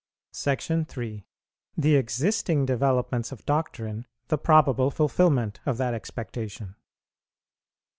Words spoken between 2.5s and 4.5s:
DEVELOPMENTS OF DOCTRINE THE